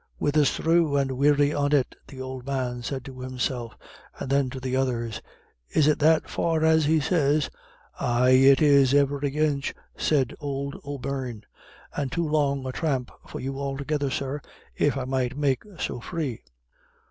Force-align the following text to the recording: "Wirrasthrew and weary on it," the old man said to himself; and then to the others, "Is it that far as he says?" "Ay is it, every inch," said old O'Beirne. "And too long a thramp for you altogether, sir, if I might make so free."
"Wirrasthrew 0.19 0.97
and 0.99 1.11
weary 1.11 1.53
on 1.53 1.73
it," 1.73 1.95
the 2.07 2.19
old 2.19 2.43
man 2.43 2.81
said 2.81 3.05
to 3.05 3.19
himself; 3.19 3.77
and 4.17 4.31
then 4.31 4.49
to 4.49 4.59
the 4.59 4.75
others, 4.75 5.21
"Is 5.75 5.85
it 5.85 5.99
that 5.99 6.27
far 6.27 6.63
as 6.65 6.85
he 6.85 6.99
says?" 6.99 7.51
"Ay 7.99 8.29
is 8.31 8.95
it, 8.95 8.97
every 8.97 9.29
inch," 9.35 9.75
said 9.95 10.33
old 10.39 10.75
O'Beirne. 10.83 11.43
"And 11.95 12.11
too 12.11 12.27
long 12.27 12.65
a 12.65 12.71
thramp 12.71 13.11
for 13.27 13.39
you 13.39 13.59
altogether, 13.59 14.09
sir, 14.09 14.41
if 14.75 14.97
I 14.97 15.03
might 15.05 15.37
make 15.37 15.61
so 15.77 15.99
free." 15.99 16.41